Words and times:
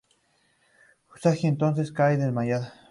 Usagi 1.15 1.45
entonces 1.45 1.91
cae 1.91 2.17
desmayada. 2.17 2.73